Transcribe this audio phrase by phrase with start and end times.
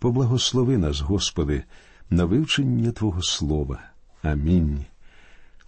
[0.00, 1.64] Поблагослови нас, Господи,
[2.10, 3.80] на вивчення Твого Слова.
[4.22, 4.84] Амінь.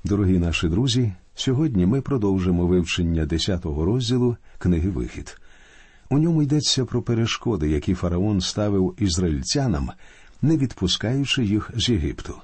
[0.05, 5.41] Дорогі наші друзі, сьогодні ми продовжимо вивчення 10-го розділу книги Вихід.
[6.11, 9.91] У ньому йдеться про перешкоди, які фараон ставив ізраїльтянам,
[10.43, 12.35] не відпускаючи їх з Єгипту.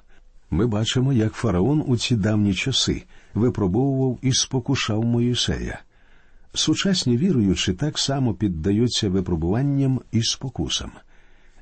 [0.50, 3.02] Ми бачимо, як фараон у ці давні часи
[3.34, 5.80] випробовував і спокушав Моїсея.
[6.54, 10.90] Сучасні віруючі так само піддаються випробуванням і спокусам.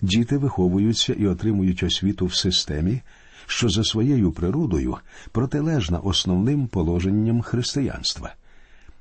[0.03, 3.01] Діти виховуються і отримують освіту в системі,
[3.47, 4.97] що за своєю природою
[5.33, 8.35] протилежна основним положенням християнства.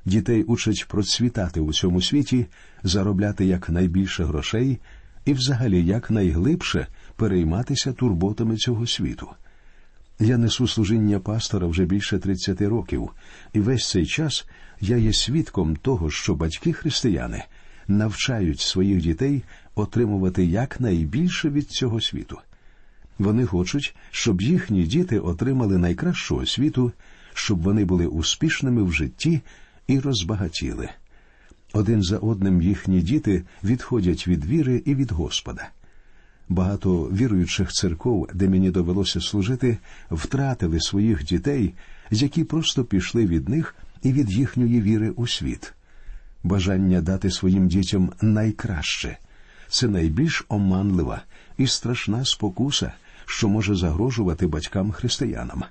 [0.06, 2.46] Дітей учать процвітати у цьому світі,
[2.84, 4.80] заробляти якнайбільше грошей
[5.26, 9.28] і, взагалі, якнайглибше перейматися турботами цього світу.
[10.20, 13.10] Я несу служіння пастора вже більше 30 років,
[13.54, 14.46] і весь цей час
[14.82, 17.44] я є свідком того, що батьки християни
[17.88, 19.44] навчають своїх дітей
[19.76, 22.38] отримувати якнайбільше від цього світу.
[23.20, 26.92] Вони хочуть, щоб їхні діти отримали найкращу освіту,
[27.34, 29.42] щоб вони були успішними в житті
[29.88, 30.90] і розбагатіли.
[31.74, 35.70] Один за одним їхні діти відходять від віри і від Господа.
[36.50, 39.78] Багато віруючих церков, де мені довелося служити,
[40.12, 41.74] втратили своїх дітей,
[42.12, 45.74] які просто пішли від них і від їхньої віри у світ.
[46.46, 49.18] Бажання дати своїм дітям найкраще
[49.70, 51.22] це найбільш оманлива
[51.58, 52.92] і страшна спокуса,
[53.26, 55.64] що може загрожувати батькам християнам.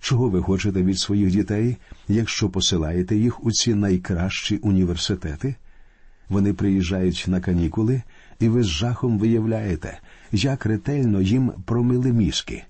[0.00, 1.76] Чого ви хочете від своїх дітей,
[2.08, 5.54] якщо посилаєте їх у ці найкращі університети?
[6.28, 8.02] Вони приїжджають на канікули,
[8.40, 9.98] і ви з жахом виявляєте,
[10.32, 12.64] як ретельно їм промили мізки.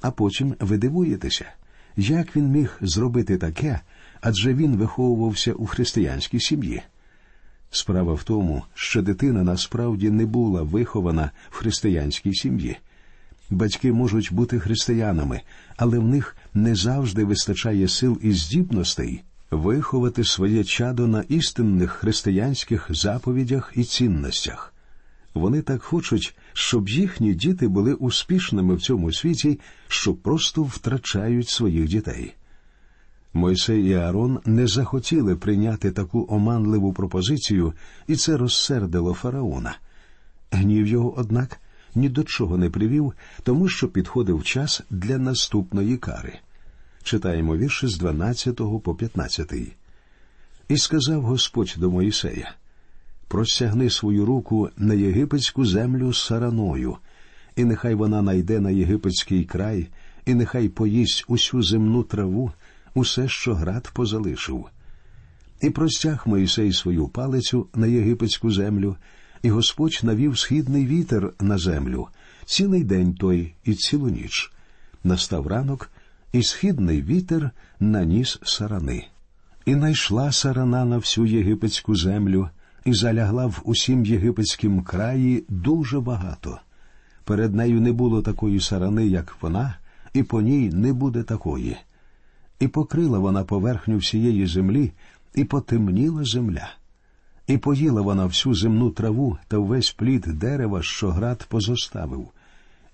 [0.00, 1.44] А потім ви дивуєтеся,
[1.96, 3.80] як він міг зробити таке,
[4.20, 6.82] адже він виховувався у християнській сім'ї.
[7.70, 12.76] Справа в тому, що дитина насправді не була вихована в християнській сім'ї.
[13.50, 15.40] Батьки можуть бути християнами,
[15.76, 22.86] але в них не завжди вистачає сил і здібностей виховати своє чадо на істинних християнських
[22.90, 24.74] заповідях і цінностях.
[25.34, 31.88] Вони так хочуть, щоб їхні діти були успішними в цьому світі, що просто втрачають своїх
[31.88, 32.34] дітей.
[33.36, 37.72] Мойсей і Аарон не захотіли прийняти таку оманливу пропозицію,
[38.06, 39.76] і це розсердило фараона.
[40.50, 41.60] Гнів його, однак,
[41.94, 46.38] ні до чого не привів, тому що підходив час для наступної кари.
[47.02, 49.52] Читаємо вірші з 12 по 15.
[50.68, 52.54] І сказав Господь до Моїсея
[53.28, 56.96] Простягни свою руку на єгипетську землю сараною,
[57.56, 59.88] і нехай вона найде на єгипетський край,
[60.26, 62.52] і нехай поїсть усю земну траву,
[62.96, 64.64] усе, що град позалишив.
[65.60, 68.96] І простяг Моїсей свою палицю на єгипетську землю,
[69.42, 72.08] і Господь навів східний вітер на землю,
[72.44, 74.52] цілий день той і цілу ніч.
[75.04, 75.90] Настав ранок,
[76.32, 79.06] і східний вітер наніс сарани.
[79.66, 82.48] І найшла сарана на всю єгипетську землю,
[82.84, 86.58] і залягла в усім єгипетськім краї дуже багато.
[87.24, 89.76] Перед нею не було такої сарани, як вона,
[90.12, 91.76] і по ній не буде такої.
[92.60, 94.92] І покрила вона поверхню всієї землі,
[95.34, 96.68] і потемніла земля.
[97.46, 102.28] І поїла вона всю земну траву та весь плід дерева, що град позоставив,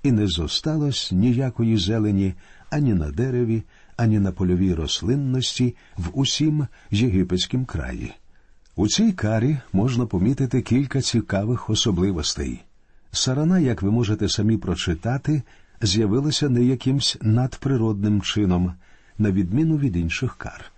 [0.03, 2.34] і не зосталось ніякої зелені
[2.71, 3.62] ані на дереві,
[3.97, 8.12] ані на польовій рослинності в усім єгипетськім краї.
[8.77, 12.62] У цій карі можна помітити кілька цікавих особливостей.
[13.12, 15.43] Сарана, як ви можете самі прочитати,
[15.83, 18.73] з'явилася не якимсь надприродним чином,
[19.22, 20.72] на відміну від інших кар.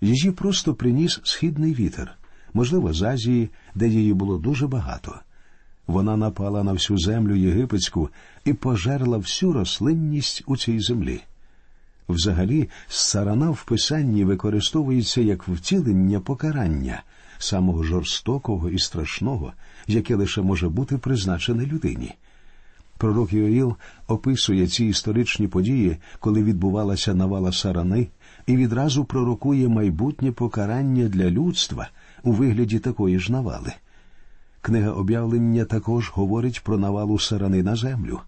[0.00, 2.18] Її просто приніс східний вітер,
[2.54, 5.20] можливо, з Азії, де її було дуже багато.
[5.86, 8.10] Вона напала на всю землю єгипетську
[8.44, 11.20] і пожерла всю рослинність у цій землі.
[12.08, 17.02] Взагалі, сарана в писанні використовується як втілення покарання,
[17.38, 19.52] самого жорстокого і страшного,
[19.86, 22.14] яке лише може бути призначене людині.
[23.02, 23.76] Пророк Йоїл
[24.06, 28.08] описує ці історичні події, коли відбувалася навала сарани,
[28.46, 31.88] і відразу пророкує майбутнє покарання для людства
[32.22, 33.72] у вигляді такої ж навали.
[34.60, 38.20] Книга об'явлення також говорить про навалу сарани на землю.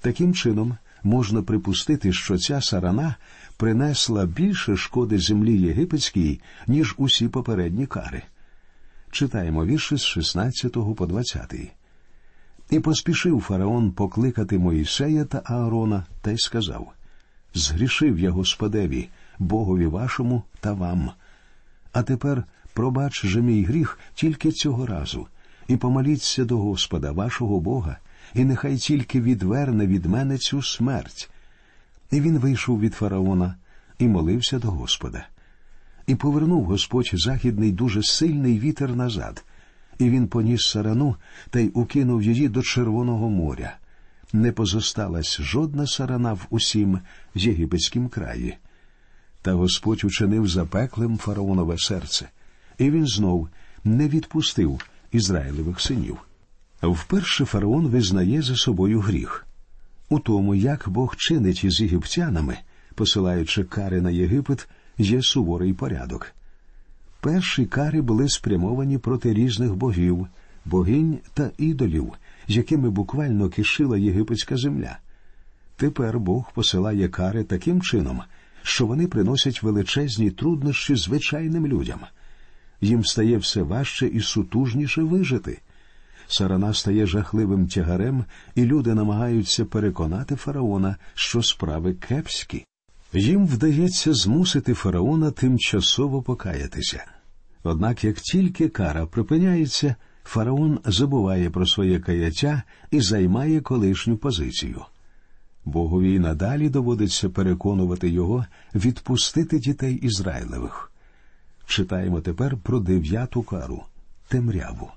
[0.00, 3.14] Таким чином, можна припустити, що ця сарана
[3.56, 8.22] принесла більше шкоди землі єгипетській, ніж усі попередні кари.
[9.10, 11.54] Читаємо вірші з 16 по 20.
[12.70, 16.92] І поспішив фараон покликати Моїсея та Аарона та й сказав
[17.54, 19.08] Згрішив я Господеві,
[19.38, 21.10] Богові вашому та вам.
[21.92, 25.26] А тепер пробач же мій гріх тільки цього разу,
[25.68, 27.96] і помоліться до Господа, вашого Бога,
[28.34, 31.30] і нехай тільки відверне від мене цю смерть.
[32.10, 33.54] І він вийшов від фараона
[33.98, 35.26] і молився до Господа.
[36.06, 39.44] І повернув Господь західний дуже сильний вітер назад,
[39.98, 41.16] і він поніс сарану
[41.50, 43.76] та й укинув її до Червоного моря.
[44.32, 46.98] Не позосталась жодна сарана в усім
[47.34, 48.56] єгипетськім краї.
[49.42, 52.28] Та Господь учинив запеклим фараонове серце,
[52.78, 53.48] і він знов
[53.84, 54.80] не відпустив
[55.12, 56.18] Ізраїлевих синів.
[56.82, 59.46] Вперше фараон визнає за собою гріх.
[60.08, 62.58] У тому, як Бог чинить із єгиптянами,
[62.94, 64.68] посилаючи кари на Єгипет,
[64.98, 66.32] є суворий порядок.
[67.24, 70.26] Перші кари були спрямовані проти різних богів,
[70.64, 72.12] богинь та ідолів,
[72.48, 74.98] якими буквально кишила єгипетська земля.
[75.76, 78.22] Тепер Бог посилає кари таким чином,
[78.62, 82.00] що вони приносять величезні труднощі звичайним людям.
[82.80, 85.60] Їм стає все важче і сутужніше вижити.
[86.28, 88.24] Сарана стає жахливим тягарем,
[88.54, 92.64] і люди намагаються переконати фараона, що справи кепські.
[93.14, 97.04] Їм вдається змусити фараона тимчасово покаятися.
[97.62, 104.84] Однак, як тільки кара припиняється, фараон забуває про своє каяття і займає колишню позицію.
[105.64, 110.92] Богові й надалі доводиться переконувати його відпустити дітей Ізраїлевих.
[111.66, 113.82] Читаємо тепер про дев'яту кару
[114.28, 114.90] темряву.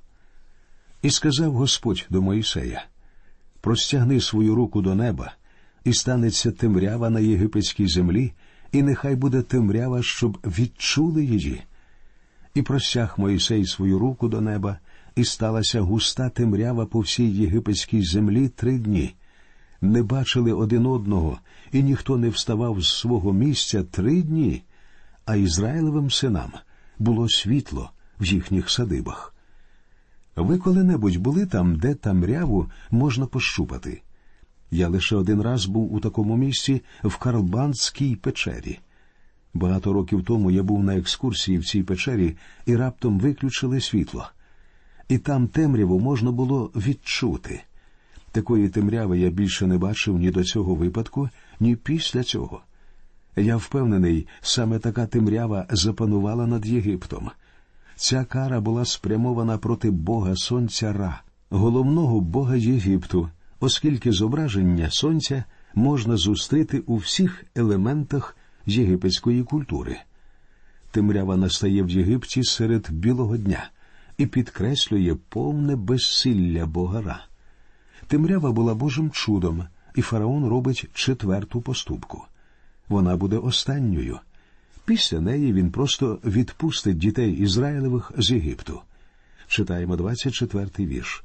[1.01, 2.85] І сказав Господь до Моїсея:
[3.61, 5.33] Простягни свою руку до неба,
[5.87, 8.33] і станеться темрява на єгипетській землі,
[8.71, 11.61] і нехай буде темрява, щоб відчули її.
[12.53, 14.79] І простяг Моїсей свою руку до неба,
[15.15, 19.15] і сталася густа темрява по всій єгипетській землі три дні.
[19.81, 21.39] Не бачили один одного,
[21.71, 24.63] і ніхто не вставав з свого місця три дні,
[25.25, 26.51] а Ізраїлевим синам
[26.99, 29.35] було світло в їхніх садибах.
[30.35, 34.01] Ви коли-небудь були там, де тамряву можна пощупати.
[34.71, 38.79] Я лише один раз був у такому місці в Карлбандській печері.
[39.53, 44.29] Багато років тому я був на екскурсії в цій печері і раптом виключили світло.
[45.09, 47.61] І там темряву можна було відчути.
[48.31, 51.29] Такої темряви я більше не бачив ні до цього випадку,
[51.59, 52.61] ні після цього.
[53.35, 57.31] Я впевнений, саме така темрява запанувала над Єгиптом.
[57.95, 65.43] Ця кара була спрямована проти Бога Сонця Ра, головного Бога Єгипту, оскільки зображення сонця
[65.75, 69.97] можна зустріти у всіх елементах єгипетської культури.
[70.91, 73.69] Темрява настає в Єгипті серед білого дня
[74.17, 77.25] і підкреслює повне безсилля Бога Ра.
[78.07, 79.63] Темрява була Божим чудом,
[79.95, 82.25] і фараон робить четверту поступку.
[82.89, 84.19] Вона буде останньою.
[84.85, 88.81] Після неї він просто відпустить дітей Ізраїлевих з Єгипту.
[89.47, 91.23] Читаємо 24-й вірш.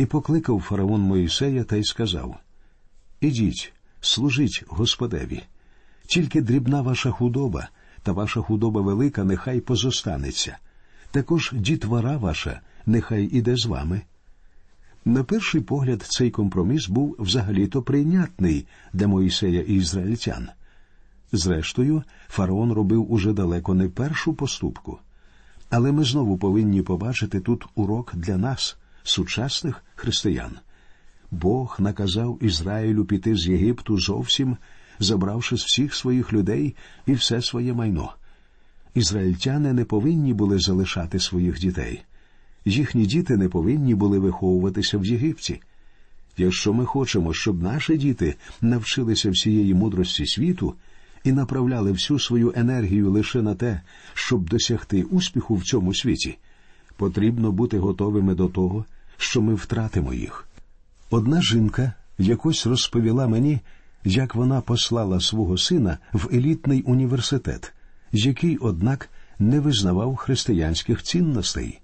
[0.00, 2.36] І покликав фараон Моїсея та й сказав:
[3.20, 5.42] Ідіть, служіть Господеві,
[6.06, 7.68] тільки дрібна ваша худоба,
[8.02, 10.58] та ваша худоба велика, нехай позостанеться.
[11.10, 14.02] Також дітвора ваша, нехай іде з вами.
[15.04, 20.48] На перший погляд, цей компроміс був взагалі-то прийнятний для Моїсея і ізраїльтян.
[21.32, 24.98] Зрештою, фараон робив уже далеко не першу поступку.
[25.70, 30.58] Але ми знову повинні побачити тут урок для нас, сучасних християн.
[31.30, 34.56] Бог наказав Ізраїлю піти з Єгипту зовсім,
[34.98, 36.76] забравши з всіх своїх людей
[37.06, 38.12] і все своє майно.
[38.94, 42.02] Ізраїльтяни не повинні були залишати своїх дітей.
[42.64, 45.60] Їхні діти не повинні були виховуватися в Єгипті.
[46.36, 50.74] Якщо ми хочемо, щоб наші діти навчилися всієї мудрості світу
[51.24, 53.80] і направляли всю свою енергію лише на те,
[54.14, 56.38] щоб досягти успіху в цьому світі,
[57.00, 58.84] потрібно бути готовими до того,
[59.16, 60.48] що ми втратимо їх.
[61.10, 63.60] Одна жінка якось розповіла мені,
[64.04, 67.72] як вона послала свого сина в елітний університет,
[68.12, 71.80] який, однак, не визнавав християнських цінностей.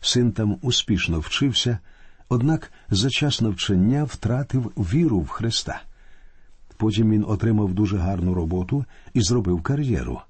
[0.00, 1.78] Син там успішно вчився,
[2.28, 5.82] однак за час навчання втратив віру в Христа.
[6.76, 8.84] Потім він отримав дуже гарну роботу
[9.14, 10.20] і зробив кар'єру.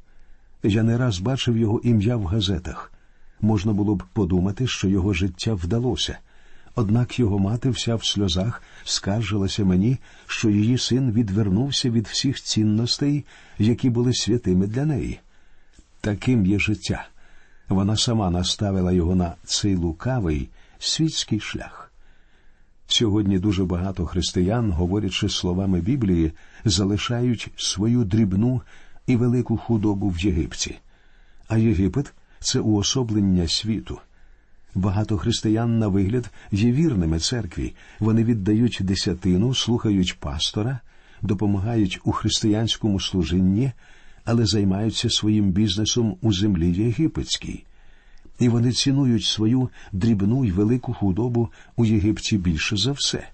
[0.62, 2.93] Я не раз бачив його ім'я в газетах.
[3.40, 6.18] Можна було б подумати, що його життя вдалося.
[6.74, 13.24] Однак його мати вся в сльозах скаржилася мені, що її син відвернувся від всіх цінностей,
[13.58, 15.20] які були святими для неї.
[16.00, 17.06] Таким є життя.
[17.68, 20.48] Вона сама наставила його на цей лукавий
[20.78, 21.92] світський шлях.
[22.86, 26.32] Сьогодні дуже багато християн, говорячи словами Біблії,
[26.64, 28.62] залишають свою дрібну
[29.06, 30.78] і велику худобу в Єгипті.
[31.48, 32.12] А Єгипет
[32.44, 33.98] це уособлення світу.
[34.74, 37.74] Багато християн на вигляд є вірними церкві.
[38.00, 40.80] Вони віддають десятину, слухають пастора,
[41.22, 43.72] допомагають у християнському служінні,
[44.24, 47.64] але займаються своїм бізнесом у землі єгипетській.
[48.38, 53.28] І вони цінують свою дрібну й велику худобу у Єгипті більше за все.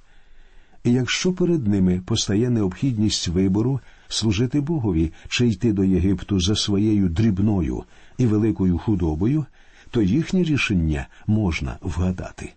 [0.85, 7.09] І якщо перед ними постає необхідність вибору служити Богові чи йти до Єгипту за своєю
[7.09, 7.85] дрібною
[8.21, 9.47] і великою худобою,
[9.91, 12.53] то їхнє рішення можна вгадати.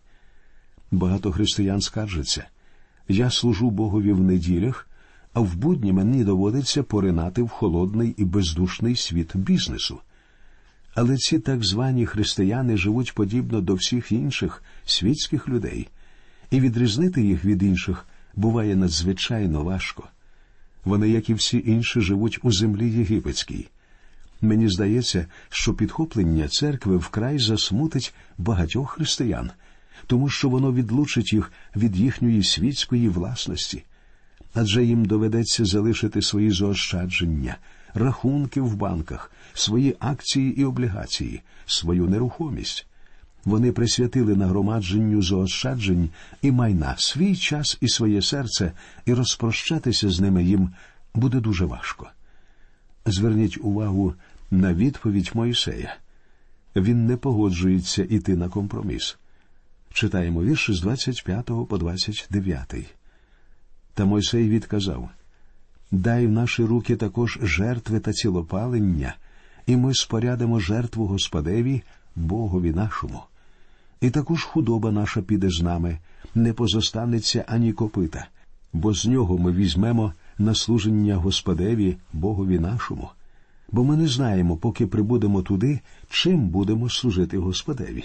[0.91, 2.45] Багато християн скаржаться
[3.07, 4.89] я служу Богові в неділях,
[5.33, 9.99] а в будні мені доводиться поринати в холодний і бездушний світ бізнесу.
[10.95, 15.87] Але ці так звані християни живуть подібно до всіх інших світських людей,
[16.51, 18.05] і відрізнити їх від інших
[18.35, 20.07] буває надзвичайно важко.
[20.85, 23.67] Вони, як і всі інші, живуть у землі єгипетській.
[24.43, 29.51] Мені здається, що підхоплення церкви вкрай засмутить багатьох християн,
[30.07, 33.83] тому що воно відлучить їх від їхньої світської власності,
[34.53, 37.57] адже їм доведеться залишити свої заощадження,
[37.93, 42.87] рахунки в банках, свої акції і облігації, свою нерухомість.
[43.45, 46.09] Вони присвятили нагромадженню заощаджень
[46.41, 48.71] і майна свій час і своє серце,
[49.05, 50.69] і розпрощатися з ними їм
[51.13, 52.09] буде дуже важко.
[53.05, 54.13] Зверніть увагу
[54.53, 55.95] на відповідь Мойсея.
[56.75, 59.17] Він не погоджується іти на компроміс.
[59.93, 62.95] Читаємо вірші з 25 по 29.
[63.93, 65.09] Та Мойсей відказав
[65.91, 69.15] Дай в наші руки також жертви та цілопалення,
[69.65, 71.81] і ми спорядимо жертву Господеві,
[72.15, 73.23] Богові нашому.
[74.01, 75.97] І також худоба наша піде з нами,
[76.35, 78.27] не позостанеться ані копита,
[78.73, 83.09] бо з нього ми візьмемо на служення Господеві, Богові нашому,
[83.73, 88.03] бо ми не знаємо, поки прибудемо туди, чим будемо служити Господеві.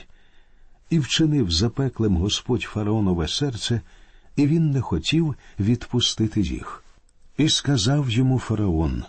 [0.91, 3.81] І вчинив запеклим Господь фараонове серце,
[4.37, 6.85] і він не хотів відпустити їх.
[7.37, 9.05] І сказав йому фараон: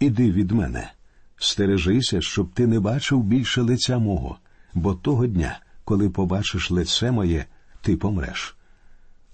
[0.00, 0.92] Іди від мене,
[1.36, 4.38] стережися, щоб ти не бачив більше лиця мого,
[4.74, 7.46] бо того дня коли побачиш лице моє,
[7.80, 8.56] ти помреш.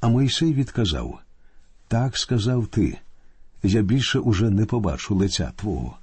[0.00, 1.18] А Мойсей відказав
[1.88, 2.98] Так сказав ти,
[3.62, 5.98] я більше уже не побачу лиця Твого.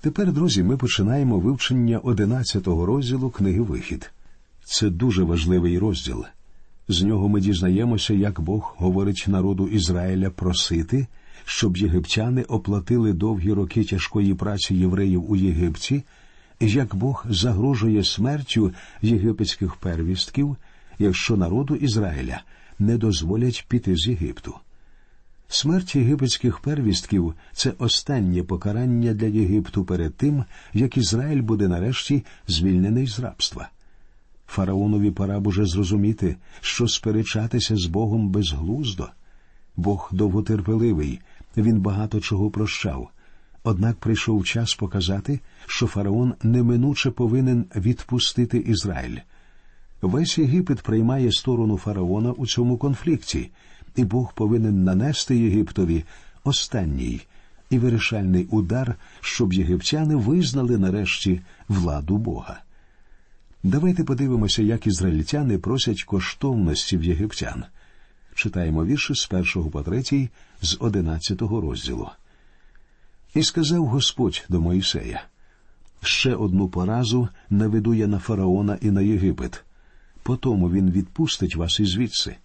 [0.00, 4.10] Тепер, друзі, ми починаємо вивчення одинадцятого розділу книги Вихід.
[4.64, 6.24] Це дуже важливий розділ.
[6.88, 11.06] З нього ми дізнаємося, як Бог говорить народу Ізраїля просити,
[11.44, 16.02] щоб єгиптяни оплатили довгі роки тяжкої праці євреїв у Єгипті
[16.60, 20.56] як Бог загрожує смертю єгипетських первістків,
[20.98, 22.42] якщо народу Ізраїля
[22.78, 24.54] не дозволять піти з Єгипту.
[25.58, 33.06] Смерть єгипетських первістків це останнє покарання для Єгипту перед тим, як Ізраїль буде нарешті звільнений
[33.06, 33.68] з рабства.
[34.46, 39.08] Фараонові пора б уже зрозуміти, що сперечатися з Богом безглуздо.
[39.76, 41.20] Бог довготерпеливий,
[41.56, 43.08] він багато чого прощав,
[43.64, 49.18] Однак прийшов час показати, що фараон неминуче повинен відпустити Ізраїль.
[50.02, 53.50] Весь Єгипет приймає сторону фараона у цьому конфлікті,
[53.96, 56.04] і Бог повинен нанести Єгиптові
[56.44, 57.20] останній
[57.70, 62.60] і вирішальний удар, щоб єгиптяни визнали нарешті владу Бога.
[63.62, 67.64] Давайте подивимося, як ізраїльтяни просять коштовності в єгиптян.
[68.34, 70.28] Читаємо вірші з першого по третій,
[70.62, 72.08] з одинадцятого розділу.
[73.34, 75.22] І сказав Господь до Моїсея
[76.02, 79.64] ще одну поразу наведу я на фараона і на Єгипет.
[80.22, 82.36] Потому він відпустить вас ізвідси.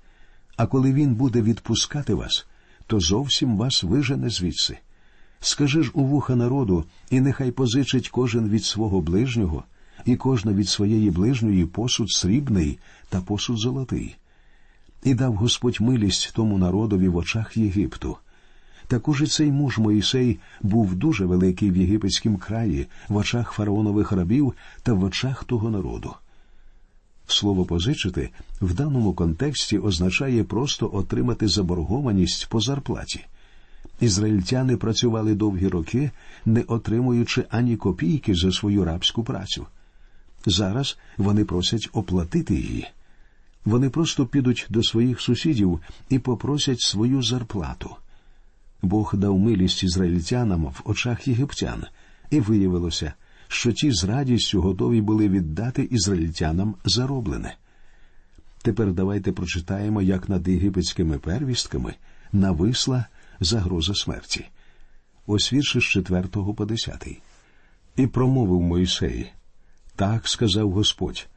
[0.56, 2.46] А коли він буде відпускати вас,
[2.88, 4.78] то зовсім вас вижене звідси.
[5.40, 9.64] Скажи ж у вуха народу, і нехай позичить кожен від свого ближнього,
[10.06, 12.80] і кожна від своєї ближньої посуд срібний
[13.10, 14.16] та посуд золотий.
[15.04, 18.18] І дав Господь милість тому народові в очах Єгипту.
[18.88, 24.54] Також і цей муж Моїсей був дуже великий в єгипетському краї, в очах фараонових рабів
[24.84, 26.14] та в очах того народу.
[27.28, 28.30] Слово позичити
[28.62, 33.26] в даному контексті означає просто отримати заборгованість по зарплаті.
[34.00, 36.12] Ізраїльтяни працювали довгі роки,
[36.46, 39.68] не отримуючи ані копійки за свою рабську працю.
[40.46, 42.88] Зараз вони просять оплатити її.
[43.66, 47.96] Вони просто підуть до своїх сусідів і попросять свою зарплату.
[48.82, 51.84] Бог дав милість ізраїльтянам в очах єгиптян,
[52.30, 53.14] і виявилося,
[53.54, 57.56] що ті з радістю готові були віддати ізраїльтянам зароблене.
[58.62, 61.94] Тепер давайте прочитаємо, як над єгипетськими первістками
[62.32, 63.06] нависла
[63.40, 64.46] загроза смерті.
[65.28, 66.24] Ось вірші з 4
[66.58, 67.22] по 10.
[67.96, 69.32] І промовив Мойсей,
[69.96, 71.28] так сказав Господь,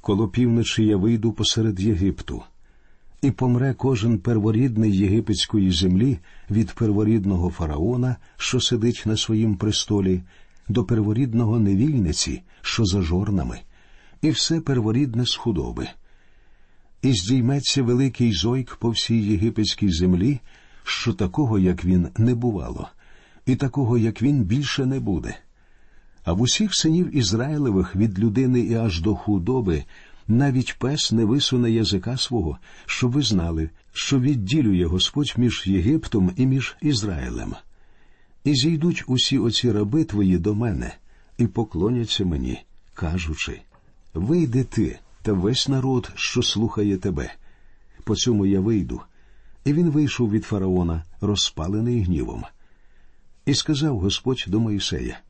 [0.00, 2.42] Коло півночі я вийду посеред Єгипту,
[3.22, 6.18] і помре кожен перворідний єгипетської землі
[6.50, 10.22] від перворідного фараона, що сидить на своїм престолі,
[10.68, 13.60] до перворідного невільниці, що за жорнами,
[14.22, 15.88] і все перворідне з худоби.
[17.02, 20.40] І здійметься великий зойк по всій єгипетській землі,
[20.84, 22.88] що такого, як він, не бувало,
[23.46, 25.36] і такого, як він, більше не буде.
[26.24, 29.84] А в усіх синів Ізраїлевих від людини і аж до худоби
[30.28, 36.46] навіть пес не висуне язика свого, щоб ви знали, що відділює Господь між Єгиптом і
[36.46, 37.54] між Ізраїлем.
[38.44, 40.94] І зійдуть усі оці раби твої до мене
[41.38, 42.62] і поклоняться мені,
[42.94, 43.60] кажучи
[44.14, 47.34] Вийди ти та весь народ, що слухає тебе.
[48.04, 49.00] По цьому я вийду.
[49.64, 52.44] І він вийшов від фараона, розпалений гнівом.
[53.46, 55.20] І сказав Господь до Моїсея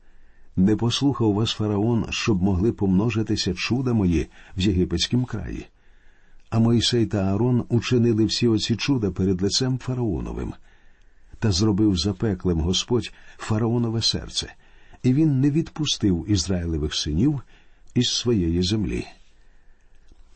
[0.55, 5.65] не послухав вас фараон, щоб могли помножитися чуда мої в єгипетськім краї.
[6.49, 10.53] А Мойсей та Аарон учинили всі оці чуда перед лицем фараоновим.
[11.45, 14.53] Та зробив запеклим Господь фараонове серце,
[15.03, 17.41] і він не відпустив Ізраїлевих синів
[17.95, 19.05] із своєї землі.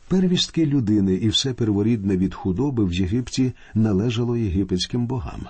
[0.08, 5.46] Первістки людини і все перворідне від худоби в Єгипті належало єгипетським богам.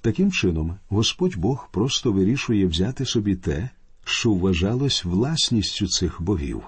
[0.00, 3.70] Таким чином, Господь Бог просто вирішує взяти собі те,
[4.04, 6.62] що вважалось власністю цих богів.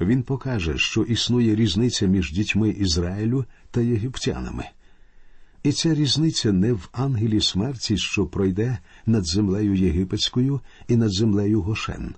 [0.00, 4.64] Він покаже, що існує різниця між дітьми Ізраїлю та єгиптянами.
[5.66, 11.62] І ця різниця не в ангелі смерті, що пройде над землею єгипетською і над землею
[11.62, 12.14] Гошен.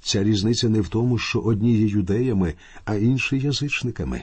[0.00, 2.54] Ця різниця не в тому, що одні є юдеями,
[2.84, 4.22] а інші язичниками.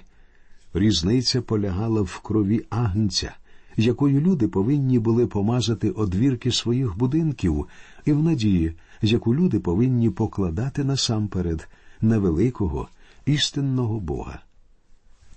[0.73, 3.35] Різниця полягала в крові агнця,
[3.77, 7.67] якою люди повинні були помазати одвірки своїх будинків,
[8.05, 11.67] і в надії, яку люди повинні покладати насамперед
[12.01, 12.87] на великого
[13.25, 14.39] істинного Бога.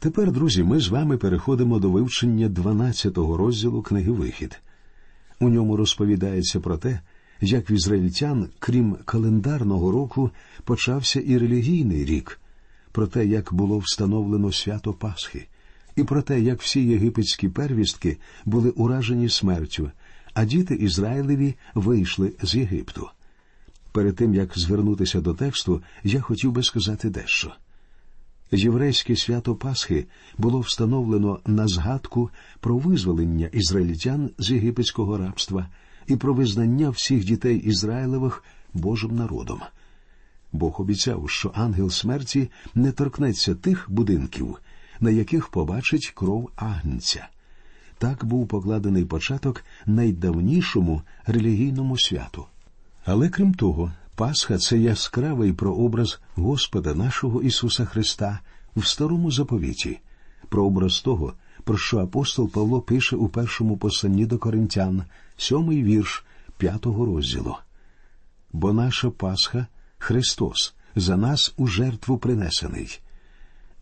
[0.01, 4.61] Тепер, друзі, ми з вами переходимо до вивчення 12-го розділу книги Вихід.
[5.41, 7.01] У ньому розповідається про те,
[7.41, 10.31] як в ізраїльтян, крім календарного року,
[10.65, 12.41] почався і релігійний рік,
[12.93, 15.47] про те, як було встановлено свято Пасхи,
[15.97, 19.91] і про те, як всі єгипетські первістки були уражені смертю,
[20.35, 23.09] а діти Ізраїлеві вийшли з Єгипту.
[23.93, 27.53] Перед тим як звернутися до тексту, я хотів би сказати дещо.
[28.53, 30.07] Єврейське свято Пасхи
[30.39, 32.31] було встановлено на згадку
[32.61, 35.69] про визволення ізраїльтян з єгипетського рабства
[36.07, 39.61] і про визнання всіх дітей Ізраїлевих Божим народом.
[40.53, 44.59] Бог обіцяв, що ангел смерті не торкнеться тих будинків,
[45.01, 47.29] на яких побачить кров агнця.
[47.99, 52.47] Так був покладений початок найдавнішому релігійному святу.
[53.05, 58.41] Але крім того, Пасха це яскравий прообраз Господа нашого Ісуса Христа
[58.77, 60.01] в старому заповіті,
[60.49, 61.33] прообраз того,
[61.65, 65.05] про що апостол Павло пише у першому посланні до коринтян,
[65.37, 66.25] сьомий вірш
[66.57, 67.57] п'ятого розділу.
[68.53, 69.67] Бо наша Пасха
[69.99, 73.01] Христос за нас у жертву принесений.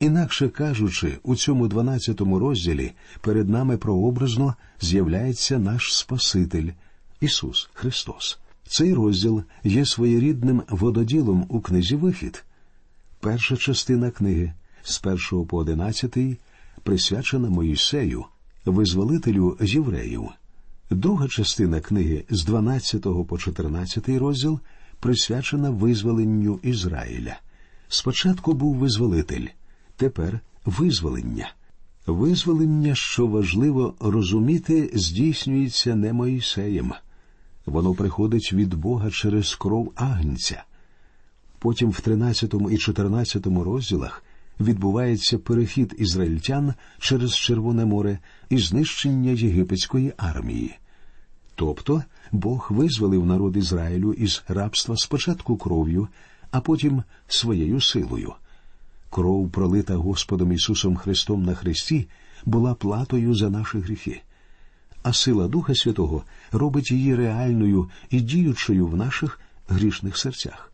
[0.01, 6.71] Інакше кажучи, у цьому дванадцятому розділі перед нами прообразно з'являється наш Спаситель
[7.21, 8.39] Ісус Христос.
[8.69, 12.45] Цей розділ є своєрідним вододілом у книзі Вихід.
[13.21, 14.53] Перша частина книги
[14.83, 16.37] з першого по одинадцятий
[16.83, 18.25] присвячена Моїсею,
[18.65, 20.29] визволителю євреїв.
[20.91, 24.61] Друга частина книги з 12 по 14 розділ
[25.01, 27.37] присвячена визволенню Ізраїля.
[27.89, 29.47] Спочатку був визволитель,
[29.97, 31.53] тепер визволення.
[32.07, 36.93] Визволення, що важливо розуміти, здійснюється не Моїсеєм.
[37.67, 40.65] Воно приходить від Бога через кров агнця.
[41.59, 44.23] Потім в 13 і 14 розділах
[44.61, 50.75] відбувається перехід ізраїльтян через Червоне море і знищення єгипетської армії.
[51.55, 52.03] Тобто
[52.33, 56.09] Бог визволив народ Ізраїлю із рабства спочатку кров'ю,
[56.51, 58.33] а потім своєю силою.
[59.11, 62.09] Кров, пролита Господом Ісусом Христом на Христі,
[62.45, 64.23] була платою за наші гріхи
[65.07, 70.73] а сила Духа Святого робить її реальною і діючою в наших грішних серцях.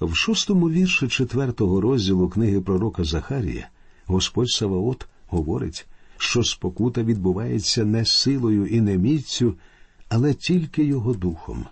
[0.00, 3.68] В шостому вірші четвертого розділу книги пророка Захарія
[4.06, 5.86] Господь Саваот говорить,
[6.18, 9.54] що спокута відбувається не силою і не міцю,
[10.08, 11.66] але тільки його духом.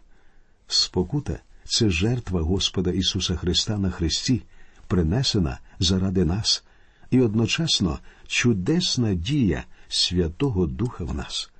[0.66, 4.42] Спокута це жертва Господа Ісуса Христа на Христі,
[4.86, 6.64] принесена заради нас,
[7.10, 11.51] і одночасно чудесна дія Святого Духа в нас.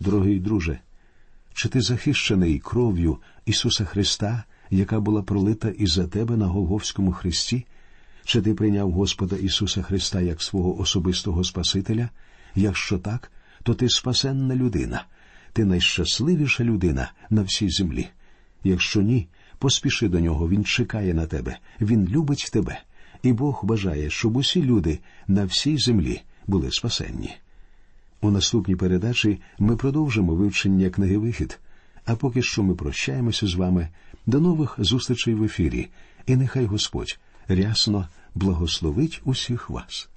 [0.00, 0.78] Дорогий друже,
[1.54, 7.66] чи ти захищений кров'ю Ісуса Христа, яка була пролита і за тебе на Голговському Христі?
[8.24, 12.08] Чи ти прийняв Господа Ісуса Христа як свого особистого Спасителя?
[12.54, 13.32] Якщо так,
[13.62, 15.04] то ти спасенна людина,
[15.52, 18.08] ти найщасливіша людина на всій землі.
[18.64, 19.28] Якщо ні,
[19.58, 22.80] поспіши до нього, Він чекає на тебе, Він любить тебе,
[23.22, 27.34] і Бог бажає, щоб усі люди на всій землі були спасенні.
[28.20, 31.58] У наступній передачі ми продовжимо вивчення книги Вихід.
[32.04, 33.88] А поки що ми прощаємося з вами.
[34.26, 35.88] До нових зустрічей в ефірі,
[36.26, 40.08] і нехай Господь рясно благословить усіх вас.